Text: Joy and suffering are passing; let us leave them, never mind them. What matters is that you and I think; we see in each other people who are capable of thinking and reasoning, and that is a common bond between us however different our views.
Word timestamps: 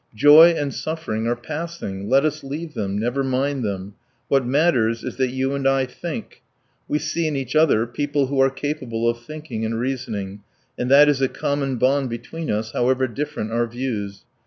Joy 0.15 0.55
and 0.57 0.73
suffering 0.73 1.27
are 1.27 1.35
passing; 1.35 2.09
let 2.09 2.25
us 2.25 2.43
leave 2.43 2.73
them, 2.73 2.97
never 2.97 3.23
mind 3.23 3.63
them. 3.63 3.93
What 4.29 4.43
matters 4.47 5.03
is 5.03 5.17
that 5.17 5.29
you 5.29 5.53
and 5.53 5.67
I 5.67 5.85
think; 5.85 6.41
we 6.87 6.97
see 6.97 7.27
in 7.27 7.35
each 7.35 7.55
other 7.55 7.85
people 7.85 8.25
who 8.25 8.39
are 8.39 8.49
capable 8.49 9.07
of 9.07 9.19
thinking 9.19 9.63
and 9.63 9.79
reasoning, 9.79 10.41
and 10.75 10.89
that 10.89 11.07
is 11.07 11.21
a 11.21 11.27
common 11.27 11.75
bond 11.75 12.09
between 12.09 12.49
us 12.49 12.71
however 12.71 13.05
different 13.07 13.51
our 13.51 13.67
views. 13.67 14.25